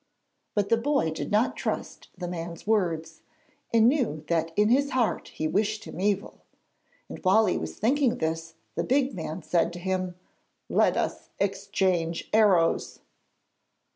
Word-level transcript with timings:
But 0.55 0.69
the 0.69 0.77
boy 0.77 1.11
did 1.11 1.29
not 1.29 1.55
trust 1.55 2.07
the 2.17 2.27
man's 2.27 2.65
words, 2.65 3.21
and 3.71 3.87
knew 3.87 4.25
that 4.29 4.51
in 4.55 4.69
his 4.69 4.89
heart 4.97 5.27
he 5.27 5.47
wished 5.47 5.83
him 5.83 5.99
evil. 6.01 6.41
And 7.07 7.19
while 7.23 7.45
he 7.45 7.55
was 7.55 7.75
thinking 7.77 8.17
this 8.17 8.55
the 8.73 8.83
big 8.83 9.13
man 9.13 9.43
said 9.43 9.71
to 9.73 9.79
him: 9.79 10.15
'Let 10.69 10.97
us 10.97 11.29
exchange 11.37 12.31
arrows.' 12.33 13.01